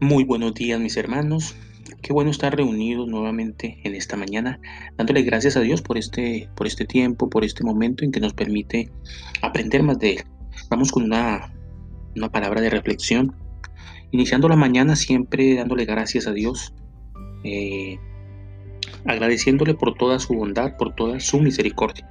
Muy 0.00 0.24
buenos 0.24 0.54
días 0.54 0.78
mis 0.78 0.96
hermanos, 0.96 1.56
qué 2.02 2.12
bueno 2.12 2.30
estar 2.30 2.54
reunidos 2.54 3.08
nuevamente 3.08 3.80
en 3.82 3.94
esta 3.94 4.16
mañana, 4.16 4.60
dándole 4.96 5.22
gracias 5.22 5.56
a 5.56 5.60
Dios 5.60 5.82
por 5.82 5.98
este, 5.98 6.48
por 6.54 6.66
este 6.66 6.84
tiempo, 6.84 7.28
por 7.28 7.44
este 7.44 7.64
momento 7.64 8.04
en 8.04 8.12
que 8.12 8.20
nos 8.20 8.32
permite 8.32 8.90
aprender 9.42 9.82
más 9.82 9.98
de 9.98 10.12
Él. 10.12 10.24
Vamos 10.70 10.92
con 10.92 11.02
una, 11.02 11.52
una 12.14 12.30
palabra 12.30 12.60
de 12.60 12.70
reflexión, 12.70 13.34
iniciando 14.12 14.48
la 14.48 14.54
mañana 14.56 14.96
siempre 14.96 15.56
dándole 15.56 15.86
gracias 15.86 16.26
a 16.26 16.32
Dios, 16.32 16.72
eh, 17.42 17.98
agradeciéndole 19.06 19.74
por 19.74 19.94
toda 19.94 20.18
su 20.18 20.34
bondad, 20.34 20.76
por 20.76 20.94
toda 20.94 21.18
su 21.20 21.40
misericordia. 21.40 22.08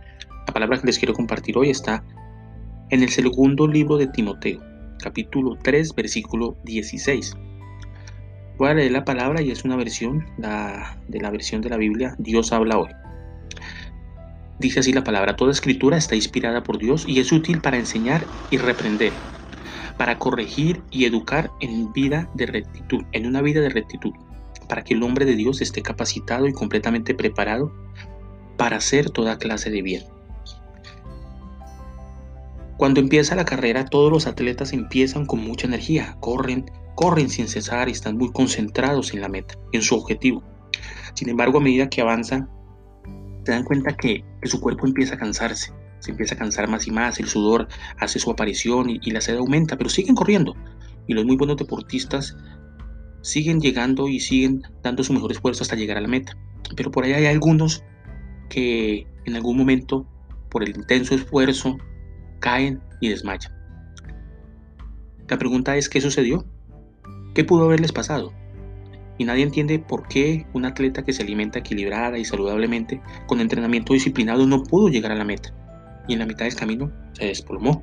La 0.47 0.53
palabra 0.53 0.79
que 0.79 0.87
les 0.87 0.97
quiero 0.97 1.13
compartir 1.13 1.57
hoy 1.57 1.69
está 1.69 2.03
en 2.91 3.01
el 3.01 3.09
segundo 3.09 3.67
libro 3.67 3.97
de 3.97 4.07
Timoteo, 4.07 4.61
capítulo 4.99 5.57
3, 5.63 5.95
versículo 5.95 6.55
16. 6.65 7.35
Voy 8.57 8.69
a 8.69 8.73
leer 8.75 8.91
la 8.91 9.03
palabra 9.03 9.41
y 9.41 9.49
es 9.49 9.65
una 9.65 9.75
versión 9.75 10.25
de 10.37 11.19
la 11.19 11.31
versión 11.31 11.61
de 11.61 11.69
la 11.69 11.77
Biblia 11.77 12.15
Dios 12.19 12.51
habla 12.51 12.77
hoy. 12.77 12.89
Dice 14.59 14.79
así 14.79 14.93
la 14.93 15.03
palabra, 15.03 15.35
toda 15.35 15.51
escritura 15.51 15.97
está 15.97 16.15
inspirada 16.15 16.63
por 16.63 16.77
Dios 16.77 17.05
y 17.07 17.19
es 17.19 17.31
útil 17.31 17.59
para 17.59 17.77
enseñar 17.77 18.25
y 18.51 18.57
reprender, 18.57 19.11
para 19.97 20.19
corregir 20.19 20.81
y 20.91 21.05
educar 21.05 21.49
en 21.61 21.91
vida 21.91 22.29
de 22.35 22.45
rectitud, 22.45 23.03
en 23.13 23.25
una 23.25 23.41
vida 23.41 23.61
de 23.61 23.69
rectitud, 23.69 24.13
para 24.69 24.83
que 24.83 24.93
el 24.93 25.03
hombre 25.03 25.25
de 25.25 25.35
Dios 25.35 25.59
esté 25.59 25.81
capacitado 25.81 26.47
y 26.47 26.53
completamente 26.53 27.15
preparado 27.15 27.73
para 28.57 28.77
hacer 28.77 29.09
toda 29.09 29.39
clase 29.39 29.71
de 29.71 29.81
bien. 29.81 30.14
Cuando 32.85 33.01
empieza 33.01 33.35
la 33.35 33.45
carrera, 33.45 33.85
todos 33.85 34.11
los 34.11 34.27
atletas 34.27 34.71
empiezan 34.71 35.25
con 35.25 35.39
mucha 35.39 35.65
energía, 35.65 36.17
corren, 36.19 36.65
corren 36.93 37.29
sin 37.29 37.47
cesar 37.47 37.89
y 37.89 37.93
están 37.93 38.15
muy 38.15 38.31
concentrados 38.31 39.11
en 39.11 39.21
la 39.21 39.27
meta, 39.27 39.55
en 39.71 39.81
su 39.81 39.95
objetivo. 39.95 40.43
Sin 41.15 41.29
embargo, 41.29 41.57
a 41.57 41.61
medida 41.61 41.89
que 41.89 42.01
avanzan, 42.01 42.47
se 43.43 43.53
dan 43.53 43.63
cuenta 43.63 43.97
que, 43.97 44.23
su 44.43 44.61
cuerpo 44.61 44.85
empieza 44.85 45.15
a 45.15 45.17
cansarse, 45.17 45.73
se 45.97 46.11
empieza 46.11 46.35
a 46.35 46.37
cansar 46.37 46.69
más 46.69 46.85
y 46.85 46.91
más, 46.91 47.19
el 47.19 47.27
sudor 47.27 47.67
hace 47.97 48.19
su 48.19 48.29
aparición 48.29 48.87
y, 48.87 49.09
la 49.09 49.19
sed 49.19 49.37
aumenta, 49.37 49.79
pero 49.79 49.89
siguen 49.89 50.13
corriendo. 50.13 50.55
Y 51.07 51.15
los 51.15 51.25
muy 51.25 51.37
buenos 51.37 51.57
deportistas 51.57 52.37
siguen 53.23 53.61
llegando 53.61 54.07
y 54.07 54.19
siguen 54.19 54.61
dando 54.83 55.03
su 55.03 55.11
mejor 55.11 55.31
esfuerzo 55.31 55.63
hasta 55.63 55.75
llegar 55.75 55.97
a 55.97 56.01
la 56.01 56.07
meta. 56.07 56.37
Pero 56.75 56.91
por 56.91 57.03
ahí 57.03 57.13
hay 57.13 57.25
algunos 57.25 57.83
que 58.47 59.07
en 59.25 59.35
algún 59.35 59.57
momento, 59.57 60.05
por 60.51 60.61
el 60.61 60.77
intenso 60.77 61.15
esfuerzo, 61.15 61.79
caen 62.45 62.79
y 62.99 63.09
desmayan. 63.09 63.51
La 65.27 65.39
pregunta 65.39 65.75
es, 65.77 65.89
¿qué 65.89 65.99
sucedió? 65.99 66.45
¿Qué 67.33 67.43
pudo 67.43 67.65
haberles 67.65 67.91
pasado? 67.91 68.33
Y 69.17 69.25
nadie 69.25 69.41
entiende 69.41 69.79
por 69.79 70.07
qué 70.07 70.45
un 70.53 70.65
atleta 70.65 71.03
que 71.03 71.11
se 71.11 71.23
alimenta 71.23 71.57
equilibrada 71.57 72.19
y 72.19 72.23
saludablemente, 72.23 73.01
con 73.25 73.41
entrenamiento 73.41 73.93
disciplinado, 73.93 74.45
no 74.45 74.61
pudo 74.61 74.89
llegar 74.89 75.11
a 75.11 75.15
la 75.15 75.25
meta. 75.25 75.55
Y 76.07 76.13
en 76.13 76.19
la 76.19 76.27
mitad 76.27 76.45
del 76.45 76.53
camino 76.53 76.91
se 77.13 77.25
desplomó. 77.25 77.81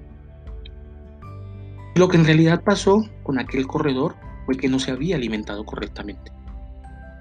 Lo 1.96 2.06
que 2.06 2.18
en 2.18 2.24
realidad 2.24 2.62
pasó 2.62 3.04
con 3.24 3.40
aquel 3.40 3.66
corredor 3.66 4.14
fue 4.46 4.56
que 4.56 4.68
no 4.68 4.78
se 4.78 4.92
había 4.92 5.16
alimentado 5.16 5.64
correctamente. 5.66 6.30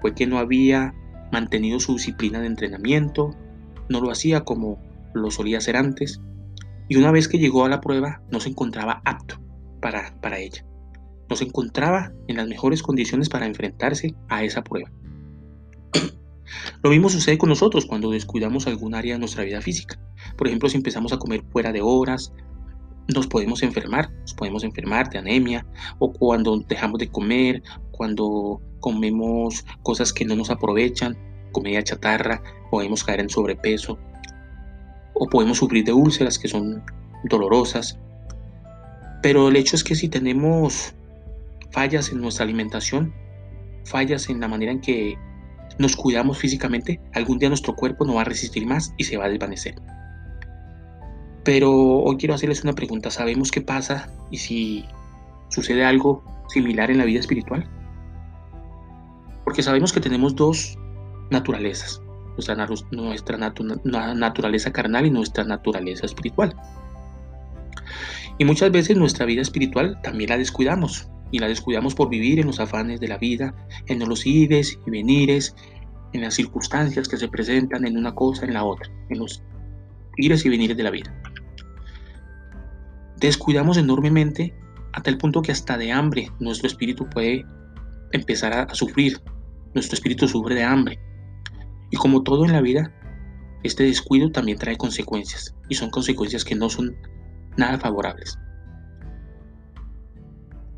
Fue 0.00 0.14
que 0.14 0.28
no 0.28 0.38
había 0.38 0.94
mantenido 1.32 1.80
su 1.80 1.94
disciplina 1.94 2.38
de 2.38 2.46
entrenamiento, 2.46 3.34
no 3.88 4.00
lo 4.00 4.12
hacía 4.12 4.42
como 4.42 4.78
lo 5.12 5.32
solía 5.32 5.58
hacer 5.58 5.76
antes, 5.76 6.20
y 6.92 6.96
una 6.96 7.10
vez 7.10 7.26
que 7.26 7.38
llegó 7.38 7.64
a 7.64 7.70
la 7.70 7.80
prueba 7.80 8.20
no 8.30 8.38
se 8.38 8.50
encontraba 8.50 9.00
apto 9.04 9.40
para, 9.80 10.14
para 10.20 10.38
ella 10.38 10.62
no 11.32 11.36
se 11.36 11.44
encontraba 11.44 12.12
en 12.28 12.36
las 12.36 12.46
mejores 12.46 12.82
condiciones 12.82 13.30
para 13.30 13.46
enfrentarse 13.46 14.14
a 14.28 14.44
esa 14.44 14.62
prueba. 14.62 14.92
Lo 16.82 16.90
mismo 16.90 17.08
sucede 17.08 17.38
con 17.38 17.48
nosotros 17.48 17.86
cuando 17.86 18.10
descuidamos 18.10 18.66
algún 18.66 18.94
área 18.94 19.14
de 19.14 19.20
nuestra 19.20 19.42
vida 19.42 19.62
física. 19.62 19.98
Por 20.36 20.46
ejemplo, 20.46 20.68
si 20.68 20.76
empezamos 20.76 21.10
a 21.10 21.16
comer 21.16 21.42
fuera 21.50 21.72
de 21.72 21.80
horas, 21.80 22.34
nos 23.14 23.26
podemos 23.28 23.62
enfermar, 23.62 24.12
nos 24.12 24.34
podemos 24.34 24.62
enfermar 24.62 25.08
de 25.08 25.20
anemia, 25.20 25.66
o 25.98 26.12
cuando 26.12 26.58
dejamos 26.68 26.98
de 26.98 27.08
comer, 27.08 27.62
cuando 27.92 28.60
comemos 28.80 29.64
cosas 29.82 30.12
que 30.12 30.26
no 30.26 30.36
nos 30.36 30.50
aprovechan, 30.50 31.16
comida 31.52 31.82
chatarra, 31.82 32.42
podemos 32.70 33.04
caer 33.04 33.20
en 33.20 33.30
sobrepeso, 33.30 33.98
o 35.22 35.28
podemos 35.28 35.58
sufrir 35.58 35.84
de 35.84 35.92
úlceras 35.92 36.36
que 36.36 36.48
son 36.48 36.82
dolorosas. 37.22 37.96
Pero 39.22 39.48
el 39.48 39.56
hecho 39.56 39.76
es 39.76 39.84
que 39.84 39.94
si 39.94 40.08
tenemos 40.08 40.94
fallas 41.70 42.10
en 42.10 42.20
nuestra 42.20 42.42
alimentación, 42.42 43.14
fallas 43.84 44.28
en 44.28 44.40
la 44.40 44.48
manera 44.48 44.72
en 44.72 44.80
que 44.80 45.16
nos 45.78 45.94
cuidamos 45.94 46.38
físicamente, 46.38 47.00
algún 47.14 47.38
día 47.38 47.48
nuestro 47.48 47.76
cuerpo 47.76 48.04
no 48.04 48.14
va 48.14 48.22
a 48.22 48.24
resistir 48.24 48.66
más 48.66 48.92
y 48.96 49.04
se 49.04 49.16
va 49.16 49.26
a 49.26 49.28
desvanecer. 49.28 49.76
Pero 51.44 51.70
hoy 51.72 52.16
quiero 52.16 52.34
hacerles 52.34 52.64
una 52.64 52.72
pregunta. 52.72 53.08
¿Sabemos 53.12 53.52
qué 53.52 53.60
pasa 53.60 54.12
y 54.32 54.38
si 54.38 54.84
sucede 55.50 55.84
algo 55.84 56.24
similar 56.48 56.90
en 56.90 56.98
la 56.98 57.04
vida 57.04 57.20
espiritual? 57.20 57.70
Porque 59.44 59.62
sabemos 59.62 59.92
que 59.92 60.00
tenemos 60.00 60.34
dos 60.34 60.76
naturalezas. 61.30 62.02
Nuestra, 62.36 63.36
naturaleza 64.14 64.72
carnal 64.72 65.06
y 65.06 65.10
nuestra 65.10 65.44
naturaleza 65.44 66.06
espiritual. 66.06 66.54
Y 68.38 68.44
muchas 68.44 68.72
veces 68.72 68.96
nuestra 68.96 69.26
vida 69.26 69.42
espiritual 69.42 70.00
también 70.02 70.30
la 70.30 70.38
descuidamos 70.38 71.08
y 71.30 71.38
la 71.38 71.48
descuidamos 71.48 71.94
por 71.94 72.08
vivir 72.08 72.40
en 72.40 72.46
los 72.46 72.60
afanes 72.60 73.00
de 73.00 73.08
la 73.08 73.18
vida, 73.18 73.54
en 73.86 73.98
los 74.00 74.26
ires 74.26 74.78
y 74.86 74.90
venires, 74.90 75.54
en 76.12 76.22
las 76.22 76.34
circunstancias 76.34 77.08
que 77.08 77.16
se 77.16 77.28
presentan 77.28 77.86
en 77.86 77.96
una 77.96 78.14
cosa, 78.14 78.44
en 78.44 78.54
la 78.54 78.64
otra, 78.64 78.90
en 79.08 79.18
los 79.18 79.42
ires 80.16 80.44
y 80.44 80.48
venires 80.48 80.76
de 80.76 80.82
la 80.82 80.90
vida. 80.90 81.14
Descuidamos 83.18 83.76
enormemente 83.76 84.54
hasta 84.92 85.10
el 85.10 85.18
punto 85.18 85.42
que 85.42 85.52
hasta 85.52 85.78
de 85.78 85.92
hambre 85.92 86.30
nuestro 86.38 86.66
espíritu 86.66 87.08
puede 87.08 87.46
empezar 88.12 88.52
a, 88.52 88.62
a 88.64 88.74
sufrir, 88.74 89.20
nuestro 89.74 89.94
espíritu 89.94 90.28
sufre 90.28 90.54
de 90.54 90.64
hambre. 90.64 90.98
Y 91.92 91.98
como 91.98 92.22
todo 92.22 92.44
en 92.44 92.52
la 92.52 92.62
vida, 92.62 92.90
este 93.62 93.84
descuido 93.84 94.32
también 94.32 94.58
trae 94.58 94.76
consecuencias, 94.76 95.54
y 95.68 95.76
son 95.76 95.90
consecuencias 95.90 96.44
que 96.44 96.56
no 96.56 96.68
son 96.68 96.96
nada 97.56 97.78
favorables. 97.78 98.38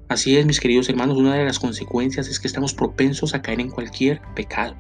Así 0.09 0.37
es, 0.37 0.45
mis 0.45 0.61
queridos 0.61 0.89
hermanos, 0.89 1.17
una 1.17 1.35
de 1.35 1.45
las 1.45 1.59
consecuencias 1.59 2.29
es 2.29 2.39
que 2.39 2.49
estamos 2.49 2.75
propensos 2.75 3.33
a 3.33 3.41
caer 3.41 3.61
en 3.61 3.71
cualquier 3.71 4.21
pecado, 4.35 4.75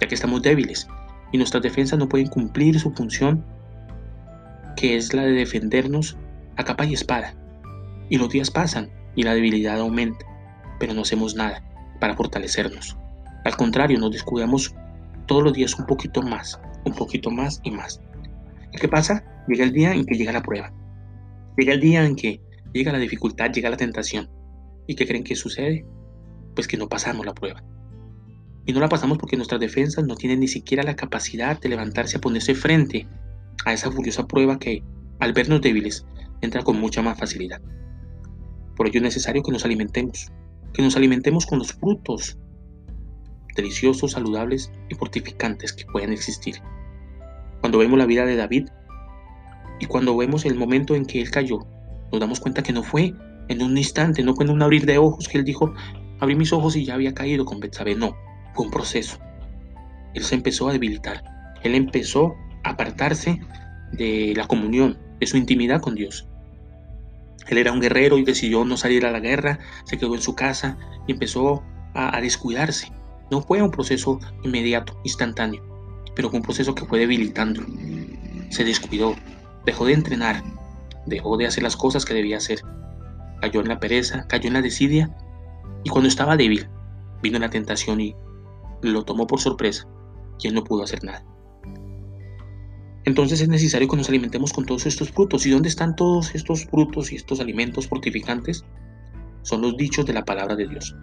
ya 0.00 0.08
que 0.08 0.14
estamos 0.14 0.42
débiles 0.42 0.86
y 1.32 1.38
nuestras 1.38 1.62
defensas 1.62 1.98
no 1.98 2.08
pueden 2.08 2.26
cumplir 2.26 2.78
su 2.78 2.92
función, 2.92 3.44
que 4.76 4.96
es 4.96 5.14
la 5.14 5.22
de 5.22 5.32
defendernos 5.32 6.16
a 6.56 6.64
capa 6.64 6.84
y 6.84 6.94
espada. 6.94 7.34
Y 8.08 8.18
los 8.18 8.28
días 8.28 8.50
pasan 8.50 8.90
y 9.14 9.22
la 9.22 9.34
debilidad 9.34 9.80
aumenta, 9.80 10.26
pero 10.78 10.94
no 10.94 11.02
hacemos 11.02 11.36
nada 11.36 11.62
para 12.00 12.14
fortalecernos. 12.14 12.96
Al 13.44 13.56
contrario, 13.56 13.98
nos 13.98 14.10
descuidamos 14.10 14.74
todos 15.26 15.42
los 15.42 15.52
días 15.52 15.78
un 15.78 15.86
poquito 15.86 16.22
más, 16.22 16.60
un 16.84 16.94
poquito 16.94 17.30
más 17.30 17.60
y 17.64 17.70
más. 17.70 18.00
¿Y 18.72 18.78
qué 18.78 18.88
pasa? 18.88 19.24
Llega 19.48 19.64
el 19.64 19.72
día 19.72 19.92
en 19.92 20.04
que 20.04 20.16
llega 20.16 20.32
la 20.32 20.42
prueba. 20.42 20.72
Llega 21.56 21.74
el 21.74 21.80
día 21.80 22.04
en 22.04 22.16
que 22.16 22.40
llega 22.72 22.92
la 22.92 22.98
dificultad, 22.98 23.52
llega 23.52 23.70
la 23.70 23.76
tentación. 23.76 24.28
¿Y 24.86 24.94
qué 24.96 25.06
creen 25.06 25.24
que 25.24 25.36
sucede? 25.36 25.86
Pues 26.54 26.66
que 26.66 26.76
no 26.76 26.88
pasamos 26.88 27.24
la 27.24 27.34
prueba. 27.34 27.62
Y 28.66 28.72
no 28.72 28.80
la 28.80 28.88
pasamos 28.88 29.18
porque 29.18 29.36
nuestras 29.36 29.60
defensas 29.60 30.04
no 30.04 30.16
tienen 30.16 30.40
ni 30.40 30.48
siquiera 30.48 30.82
la 30.82 30.96
capacidad 30.96 31.60
de 31.60 31.68
levantarse 31.68 32.16
a 32.16 32.20
ponerse 32.20 32.54
frente 32.54 33.06
a 33.64 33.72
esa 33.72 33.90
furiosa 33.90 34.26
prueba 34.26 34.58
que, 34.58 34.82
al 35.20 35.32
vernos 35.32 35.60
débiles, 35.60 36.06
entra 36.40 36.62
con 36.62 36.80
mucha 36.80 37.02
más 37.02 37.18
facilidad. 37.18 37.60
Por 38.76 38.88
ello 38.88 38.98
es 38.98 39.02
necesario 39.02 39.42
que 39.42 39.52
nos 39.52 39.64
alimentemos, 39.64 40.32
que 40.72 40.82
nos 40.82 40.96
alimentemos 40.96 41.46
con 41.46 41.58
los 41.58 41.72
frutos 41.72 42.38
deliciosos, 43.54 44.12
saludables 44.12 44.72
y 44.88 44.94
fortificantes 44.94 45.72
que 45.72 45.84
puedan 45.86 46.12
existir. 46.12 46.56
Cuando 47.60 47.78
vemos 47.78 47.98
la 47.98 48.06
vida 48.06 48.26
de 48.26 48.36
David 48.36 48.68
y 49.80 49.86
cuando 49.86 50.16
vemos 50.16 50.44
el 50.44 50.54
momento 50.54 50.94
en 50.94 51.06
que 51.06 51.20
él 51.20 51.30
cayó 51.30 51.66
nos 52.14 52.20
damos 52.20 52.40
cuenta 52.40 52.62
que 52.62 52.72
no 52.72 52.82
fue 52.82 53.12
en 53.48 53.62
un 53.62 53.76
instante, 53.76 54.22
no 54.22 54.34
fue 54.34 54.44
en 54.44 54.52
un 54.52 54.62
abrir 54.62 54.86
de 54.86 54.98
ojos 54.98 55.28
que 55.28 55.38
él 55.38 55.44
dijo, 55.44 55.74
abrí 56.20 56.36
mis 56.36 56.52
ojos 56.52 56.76
y 56.76 56.84
ya 56.84 56.94
había 56.94 57.12
caído 57.12 57.44
con 57.44 57.58
Betsabé, 57.58 57.96
no, 57.96 58.14
fue 58.54 58.66
un 58.66 58.70
proceso. 58.70 59.18
Él 60.14 60.22
se 60.22 60.36
empezó 60.36 60.68
a 60.68 60.72
debilitar, 60.72 61.24
él 61.62 61.74
empezó 61.74 62.36
a 62.62 62.70
apartarse 62.70 63.40
de 63.92 64.32
la 64.36 64.46
comunión, 64.46 64.98
de 65.18 65.26
su 65.26 65.36
intimidad 65.36 65.80
con 65.80 65.96
Dios. 65.96 66.28
Él 67.48 67.58
era 67.58 67.72
un 67.72 67.80
guerrero 67.80 68.16
y 68.16 68.24
decidió 68.24 68.64
no 68.64 68.76
salir 68.76 69.04
a 69.06 69.10
la 69.10 69.20
guerra, 69.20 69.58
se 69.84 69.98
quedó 69.98 70.14
en 70.14 70.22
su 70.22 70.34
casa 70.34 70.78
y 71.06 71.12
empezó 71.12 71.62
a 71.94 72.20
descuidarse. 72.20 72.92
No 73.30 73.42
fue 73.42 73.62
un 73.62 73.70
proceso 73.70 74.20
inmediato, 74.42 74.98
instantáneo, 75.04 75.62
pero 76.14 76.30
fue 76.30 76.38
un 76.38 76.44
proceso 76.44 76.74
que 76.74 76.84
fue 76.84 76.98
debilitando. 76.98 77.62
Se 78.50 78.64
descuidó, 78.64 79.14
dejó 79.64 79.86
de 79.86 79.94
entrenar, 79.94 80.42
dejó 81.06 81.36
de 81.36 81.46
hacer 81.46 81.62
las 81.62 81.76
cosas 81.76 82.04
que 82.04 82.14
debía 82.14 82.36
hacer, 82.36 82.60
cayó 83.40 83.60
en 83.60 83.68
la 83.68 83.80
pereza, 83.80 84.26
cayó 84.28 84.48
en 84.48 84.54
la 84.54 84.62
desidia, 84.62 85.16
y 85.82 85.90
cuando 85.90 86.08
estaba 86.08 86.36
débil, 86.36 86.68
vino 87.22 87.38
la 87.38 87.50
tentación 87.50 88.00
y 88.00 88.14
lo 88.82 89.04
tomó 89.04 89.26
por 89.26 89.40
sorpresa, 89.40 89.86
y 90.40 90.48
él 90.48 90.54
no 90.54 90.64
pudo 90.64 90.82
hacer 90.82 91.02
nada. 91.04 91.24
Entonces 93.04 93.40
es 93.40 93.48
necesario 93.48 93.86
que 93.86 93.96
nos 93.96 94.08
alimentemos 94.08 94.52
con 94.52 94.64
todos 94.64 94.86
estos 94.86 95.10
frutos. 95.10 95.44
¿Y 95.44 95.50
dónde 95.50 95.68
están 95.68 95.94
todos 95.94 96.34
estos 96.34 96.64
frutos 96.64 97.12
y 97.12 97.16
estos 97.16 97.38
alimentos 97.38 97.86
fortificantes? 97.86 98.64
Son 99.42 99.60
los 99.60 99.76
dichos 99.76 100.06
de 100.06 100.14
la 100.14 100.24
palabra 100.24 100.56
de 100.56 100.66
Dios. 100.66 100.96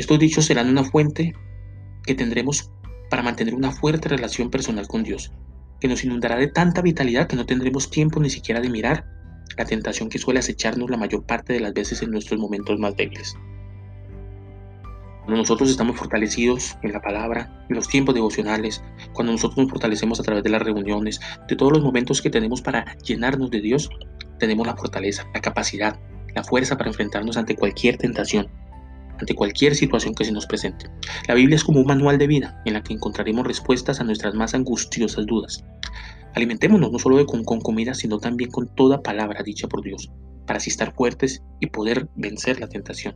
Estos 0.00 0.18
dichos 0.18 0.46
serán 0.46 0.70
una 0.70 0.82
fuente 0.82 1.34
que 2.06 2.14
tendremos 2.14 2.70
para 3.10 3.22
mantener 3.22 3.54
una 3.54 3.70
fuerte 3.70 4.08
relación 4.08 4.48
personal 4.48 4.88
con 4.88 5.02
Dios, 5.02 5.30
que 5.78 5.88
nos 5.88 6.02
inundará 6.04 6.36
de 6.36 6.46
tanta 6.46 6.80
vitalidad 6.80 7.28
que 7.28 7.36
no 7.36 7.44
tendremos 7.44 7.90
tiempo 7.90 8.18
ni 8.18 8.30
siquiera 8.30 8.62
de 8.62 8.70
mirar 8.70 9.04
la 9.58 9.66
tentación 9.66 10.08
que 10.08 10.18
suele 10.18 10.40
acecharnos 10.40 10.88
la 10.88 10.96
mayor 10.96 11.26
parte 11.26 11.52
de 11.52 11.60
las 11.60 11.74
veces 11.74 12.00
en 12.00 12.12
nuestros 12.12 12.40
momentos 12.40 12.78
más 12.78 12.96
débiles. 12.96 13.36
Cuando 15.18 15.36
nosotros 15.36 15.68
estamos 15.68 15.98
fortalecidos 15.98 16.78
en 16.82 16.92
la 16.92 17.02
palabra, 17.02 17.66
en 17.68 17.76
los 17.76 17.86
tiempos 17.86 18.14
devocionales, 18.14 18.82
cuando 19.12 19.32
nosotros 19.32 19.58
nos 19.58 19.68
fortalecemos 19.68 20.18
a 20.18 20.22
través 20.22 20.42
de 20.42 20.48
las 20.48 20.62
reuniones, 20.62 21.20
de 21.46 21.56
todos 21.56 21.72
los 21.72 21.82
momentos 21.82 22.22
que 22.22 22.30
tenemos 22.30 22.62
para 22.62 22.96
llenarnos 23.00 23.50
de 23.50 23.60
Dios, 23.60 23.90
tenemos 24.38 24.66
la 24.66 24.78
fortaleza, 24.78 25.26
la 25.34 25.42
capacidad, 25.42 26.00
la 26.34 26.42
fuerza 26.42 26.78
para 26.78 26.88
enfrentarnos 26.88 27.36
ante 27.36 27.54
cualquier 27.54 27.98
tentación, 27.98 28.48
ante 29.20 29.34
cualquier 29.34 29.74
situación 29.74 30.14
que 30.14 30.24
se 30.24 30.32
nos 30.32 30.46
presente. 30.46 30.86
La 31.28 31.34
Biblia 31.34 31.56
es 31.56 31.64
como 31.64 31.80
un 31.80 31.86
manual 31.86 32.18
de 32.18 32.26
vida 32.26 32.60
en 32.64 32.72
la 32.72 32.82
que 32.82 32.94
encontraremos 32.94 33.46
respuestas 33.46 34.00
a 34.00 34.04
nuestras 34.04 34.34
más 34.34 34.54
angustiosas 34.54 35.26
dudas. 35.26 35.64
Alimentémonos 36.34 36.90
no 36.90 36.98
solo 36.98 37.24
con, 37.26 37.44
comida, 37.44 37.94
sino 37.94 38.18
también 38.18 38.50
con 38.50 38.68
toda 38.74 39.02
palabra 39.02 39.42
dicha 39.42 39.68
por 39.68 39.82
Dios, 39.82 40.10
para 40.46 40.58
así 40.58 40.70
estar 40.70 40.94
fuertes 40.94 41.42
y 41.60 41.66
poder 41.66 42.08
vencer 42.16 42.60
la 42.60 42.68
tentación. 42.68 43.14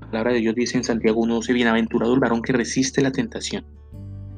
La 0.00 0.10
palabra 0.10 0.32
de 0.32 0.40
Dios 0.40 0.54
dice 0.54 0.76
en 0.76 0.84
Santiago 0.84 1.24
1.12, 1.24 1.54
bienaventurado 1.54 2.14
el 2.14 2.20
varón 2.20 2.42
que 2.42 2.52
resiste 2.52 3.00
la 3.00 3.12
tentación, 3.12 3.64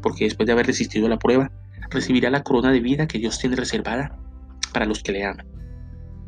porque 0.03 0.25
después 0.25 0.47
de 0.47 0.53
haber 0.53 0.67
resistido 0.67 1.09
la 1.09 1.19
prueba, 1.19 1.51
recibirá 1.91 2.31
la 2.31 2.43
corona 2.43 2.71
de 2.71 2.81
vida 2.81 3.09
que 3.09 3.19
Dios 3.19 3.39
tiene 3.39 3.57
reservada 3.57 4.17
para 4.73 4.87
los 4.87 5.03
que 5.03 5.13
le 5.13 5.25
aman. 5.25 5.47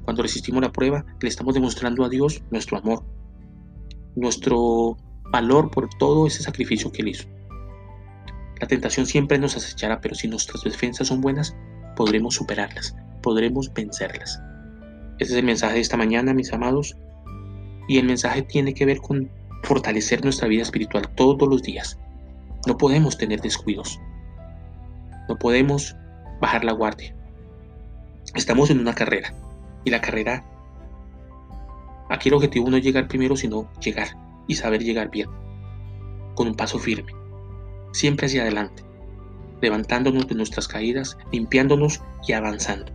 Cuando 0.05 0.23
resistimos 0.23 0.63
la 0.63 0.73
prueba, 0.73 1.05
le 1.21 1.29
estamos 1.29 1.55
demostrando 1.55 2.05
a 2.05 2.09
Dios 2.09 2.43
nuestro 2.51 2.79
amor, 2.79 3.05
nuestro 4.17 4.97
valor 5.31 5.71
por 5.71 5.89
todo 5.99 6.27
ese 6.27 6.43
sacrificio 6.43 6.91
que 6.91 7.03
Él 7.03 7.09
hizo. 7.09 7.29
La 8.61 8.67
tentación 8.67 9.07
siempre 9.07 9.39
nos 9.39 9.57
acechará, 9.57 10.01
pero 10.01 10.15
si 10.15 10.29
nuestras 10.29 10.65
defensas 10.65 11.09
son 11.09 11.21
buenas, 11.21 11.55
podremos 11.95 12.35
superarlas, 12.35 12.97
podremos 13.23 13.73
vencerlas. 13.73 14.41
Ese 15.19 15.33
es 15.33 15.39
el 15.39 15.45
mensaje 15.45 15.75
de 15.75 15.81
esta 15.81 15.97
mañana, 15.97 16.35
mis 16.35 16.53
amados. 16.53 16.97
Y 17.89 17.99
el 17.99 18.07
mensaje 18.07 18.43
tiene 18.43 18.75
que 18.75 18.87
ver 18.87 18.99
con 18.99 19.31
fortalecer 19.63 20.25
nuestra 20.25 20.49
vida 20.49 20.63
espiritual 20.63 21.09
todos 21.15 21.49
los 21.49 21.63
días. 21.63 21.99
No 22.67 22.77
podemos 22.77 23.17
tener 23.17 23.41
descuidos. 23.41 24.01
No 25.29 25.39
podemos 25.39 25.95
bajar 26.41 26.65
la 26.65 26.73
guardia. 26.73 27.15
Estamos 28.35 28.71
en 28.71 28.81
una 28.81 28.95
carrera 28.95 29.35
y 29.85 29.91
la 29.91 30.01
carrera 30.01 30.45
Aquí 32.09 32.29
el 32.29 32.35
objetivo 32.35 32.71
no 32.71 32.77
es 32.77 32.85
llegar 32.85 33.09
primero, 33.09 33.37
sino 33.37 33.69
llegar 33.81 34.09
y 34.47 34.55
saber 34.55 34.83
llegar 34.83 35.11
bien, 35.11 35.29
con 36.35 36.47
un 36.47 36.55
paso 36.55 36.79
firme, 36.79 37.13
siempre 37.93 38.27
hacia 38.27 38.43
adelante, 38.43 38.85
levantándonos 39.61 40.29
de 40.29 40.37
nuestras 40.37 40.69
caídas, 40.69 41.19
limpiándonos 41.33 42.03
y 42.27 42.33
avanzando, 42.33 42.93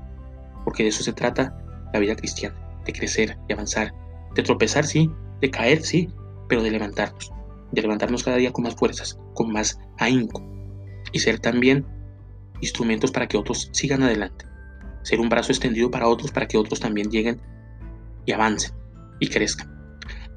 porque 0.64 0.84
de 0.84 0.90
eso 0.90 1.04
se 1.04 1.14
trata 1.14 1.58
la 1.94 2.00
vida 2.00 2.16
cristiana, 2.16 2.56
de 2.86 2.94
crecer 2.94 3.38
y 3.50 3.54
avanzar, 3.54 3.94
de 4.34 4.44
tropezar, 4.44 4.86
sí, 4.86 5.12
de 5.42 5.52
caer, 5.52 5.82
sí, 5.82 6.10
pero 6.48 6.64
de 6.64 6.72
levantarnos, 6.72 7.34
de 7.72 7.82
levantarnos 7.82 8.24
cada 8.24 8.38
día 8.38 8.54
con 8.54 8.64
más 8.64 8.76
fuerzas, 8.76 9.20
con 9.34 9.52
más 9.52 9.78
ahínco, 9.98 10.42
y 11.12 11.20
ser 11.20 11.40
también 11.40 11.86
instrumentos 12.62 13.12
para 13.12 13.28
que 13.28 13.38
otros 13.38 13.70
sigan 13.74 14.04
adelante, 14.04 14.46
ser 15.02 15.20
un 15.20 15.28
brazo 15.28 15.52
extendido 15.52 15.92
para 15.92 16.08
otros 16.08 16.32
para 16.32 16.48
que 16.48 16.58
otros 16.58 16.80
también 16.80 17.10
lleguen 17.10 17.42
y 18.26 18.32
avancen 18.32 18.81
y 19.22 19.28
crezcan. 19.28 19.72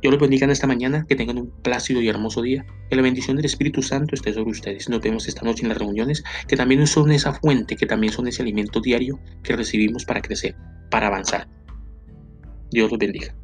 Yo 0.03 0.11
los 0.11 0.21
bendiga 0.21 0.45
en 0.45 0.51
esta 0.51 0.67
mañana, 0.67 1.07
que 1.09 1.17
tengan 1.17 1.39
un 1.39 1.51
plácido 1.63 2.03
y 2.03 2.09
hermoso 2.09 2.43
día, 2.43 2.67
que 2.91 2.97
la 2.97 3.01
bendición 3.01 3.37
del 3.37 3.47
Espíritu 3.47 3.81
Santo 3.81 4.15
esté 4.15 4.35
sobre 4.35 4.51
ustedes. 4.51 4.89
Nos 4.91 5.01
vemos 5.01 5.27
esta 5.27 5.43
noche 5.43 5.63
en 5.63 5.71
las 5.71 5.79
reuniones, 5.79 6.23
que 6.47 6.57
también 6.57 6.87
son 6.87 7.11
esa 7.11 7.33
fuente, 7.33 7.75
que 7.75 7.87
también 7.87 8.13
son 8.13 8.29
ese 8.29 8.43
alimento 8.43 8.81
diario 8.81 9.19
que 9.43 9.57
recibimos 9.57 10.05
para 10.05 10.21
crecer, 10.21 10.55
para 10.91 11.07
avanzar. 11.07 11.49
Dios 12.71 12.91
los 12.91 12.99
bendiga. 12.99 13.35